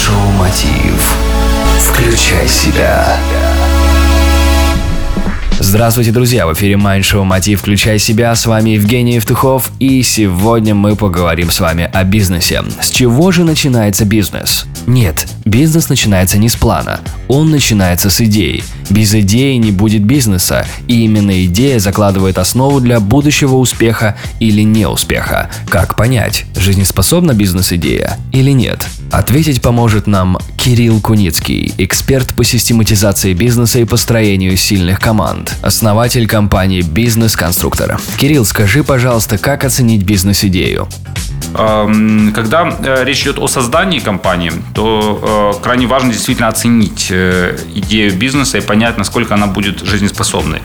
[0.00, 1.14] Шоу Мотив.
[1.78, 3.18] Включай себя.
[5.58, 6.46] Здравствуйте, друзья!
[6.46, 8.34] В эфире Show Мотив «Включай себя».
[8.34, 9.70] С вами Евгений Евтухов.
[9.78, 12.62] И сегодня мы поговорим с вами о бизнесе.
[12.80, 14.64] С чего же начинается бизнес?
[14.86, 17.00] Нет, бизнес начинается не с плана.
[17.28, 18.64] Он начинается с идеи.
[18.88, 25.50] Без идеи не будет бизнеса, и именно идея закладывает основу для будущего успеха или неуспеха.
[25.68, 28.88] Как понять, жизнеспособна бизнес-идея или нет?
[29.10, 36.82] Ответить поможет нам Кирилл Куницкий, эксперт по систематизации бизнеса и построению сильных команд, основатель компании
[36.82, 37.98] «Бизнес-конструктор».
[38.18, 40.86] Кирилл, скажи, пожалуйста, как оценить бизнес-идею?
[41.52, 48.16] Когда э, речь идет о создании компании, то э, крайне важно действительно оценить э, идею
[48.16, 50.60] бизнеса и понять, насколько она будет жизнеспособной.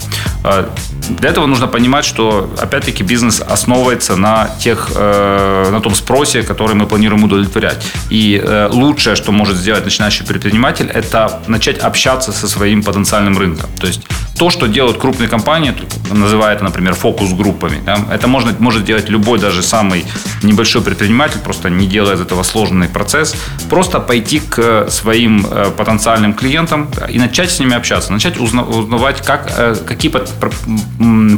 [1.09, 6.87] Для этого нужно понимать, что, опять-таки, бизнес основывается на, тех, на том спросе, который мы
[6.87, 7.85] планируем удовлетворять.
[8.09, 13.69] И лучшее, что может сделать начинающий предприниматель, это начать общаться со своим потенциальным рынком.
[13.79, 14.01] То есть
[14.37, 15.73] то, что делают крупные компании,
[16.11, 20.05] называя это, например, фокус-группами, да, это можно, может делать любой, даже самый
[20.43, 23.35] небольшой предприниматель, просто не делая из этого сложный процесс,
[23.69, 29.51] просто пойти к своим э, потенциальным клиентам и начать с ними общаться, начать узнавать, как,
[29.57, 30.11] э, какие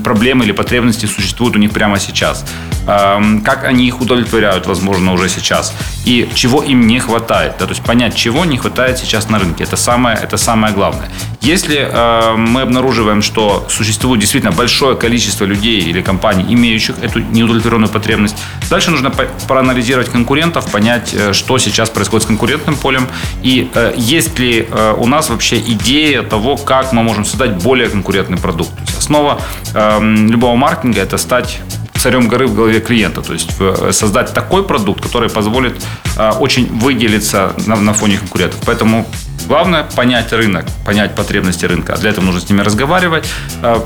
[0.03, 2.45] проблемы или потребности существуют у них прямо сейчас,
[2.85, 5.73] как они их удовлетворяют, возможно, уже сейчас,
[6.05, 7.55] и чего им не хватает.
[7.59, 9.63] Да, то есть понять, чего не хватает сейчас на рынке.
[9.63, 11.09] Это самое, это самое главное.
[11.41, 11.89] Если
[12.37, 18.37] мы обнаруживаем, что существует действительно большое количество людей или компаний, имеющих эту неудовлетворенную потребность,
[18.69, 19.11] дальше нужно
[19.47, 23.07] проанализировать конкурентов, понять, э, что сейчас происходит с конкурентным полем
[23.43, 27.89] и э, есть ли э, у нас вообще идея того, как мы можем создать более
[27.89, 28.71] конкурентный продукт.
[29.07, 29.39] Основа
[29.73, 31.61] э, любого маркетинга это стать
[31.95, 33.21] царем горы в голове клиента.
[33.21, 35.81] То есть э, создать такой продукт, который позволит
[36.17, 38.59] э, очень выделиться на, на фоне конкурентов.
[38.65, 39.07] Поэтому
[39.47, 41.95] Главное понять рынок, понять потребности рынка.
[41.95, 43.25] Для этого нужно с ними разговаривать,
[43.61, 43.79] э,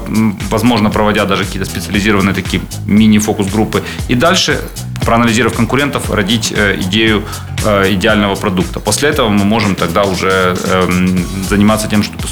[0.49, 3.83] возможно, проводя даже какие-то специализированные такие мини-фокус-группы.
[4.07, 4.59] И дальше,
[5.05, 7.23] проанализировав конкурентов, родить идею
[7.63, 8.79] идеального продукта.
[8.79, 12.23] После этого мы можем тогда уже эм, заниматься тем, чтобы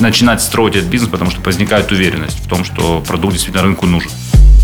[0.00, 4.10] начинать строить этот бизнес, потому что возникает уверенность в том, что продукт действительно рынку нужен.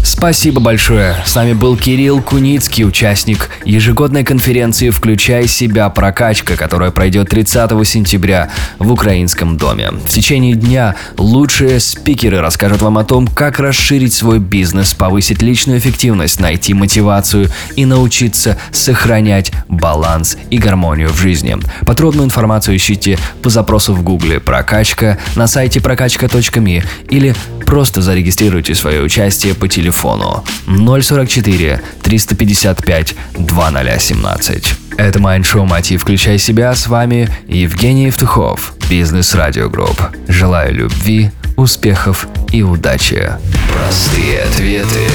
[0.03, 1.16] Спасибо большое.
[1.25, 5.88] С нами был Кирилл Куницкий, участник ежегодной конференции «Включай себя.
[5.91, 9.91] Прокачка», которая пройдет 30 сентября в Украинском доме.
[9.91, 15.78] В течение дня лучшие спикеры расскажут вам о том, как расширить свой бизнес, повысить личную
[15.78, 21.56] эффективность, найти мотивацию и научиться сохранять баланс и гармонию в жизни.
[21.86, 27.34] Подробную информацию ищите по запросу в гугле «Прокачка» на сайте прокачка.me или
[27.66, 34.74] просто зарегистрируйте свое участие по телефону 044 355 2017.
[34.96, 40.00] Это Mind Show Мотив «Включай себя» с вами Евгений Евтухов, Бизнес Радио Групп.
[40.26, 43.32] Желаю любви, успехов и удачи.
[43.72, 45.06] Простые ответы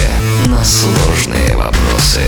[0.46, 2.22] на сложные вопросы.